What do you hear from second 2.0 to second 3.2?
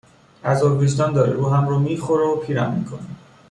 و پیرم میکنه